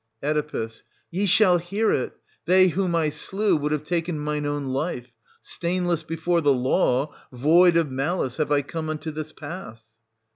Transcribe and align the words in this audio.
Oe. 0.23 0.67
Ye 1.11 1.27
shall 1.27 1.59
hear 1.59 1.91
it; 1.91 2.13
they 2.45 2.69
whom 2.69 2.95
I 2.95 3.11
slew 3.11 3.55
would 3.57 3.71
have 3.71 3.83
taken 3.83 4.17
mine 4.17 4.47
own 4.47 4.65
life: 4.65 5.11
stainless 5.43 6.01
before 6.01 6.41
the 6.41 6.51
law, 6.51 7.13
void 7.31 7.77
of 7.77 7.91
malice, 7.91 8.37
have 8.37 8.51
I 8.51 8.63
come 8.63 8.89
unto 8.89 9.11
this 9.11 9.31
pass 9.31 9.85